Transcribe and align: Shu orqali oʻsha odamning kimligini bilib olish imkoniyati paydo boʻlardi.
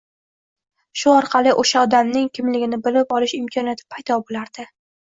Shu 1.01 1.13
orqali 1.17 1.53
oʻsha 1.65 1.83
odamning 1.89 2.27
kimligini 2.39 2.83
bilib 2.89 3.17
olish 3.21 3.39
imkoniyati 3.43 3.91
paydo 3.97 4.21
boʻlardi. 4.27 4.73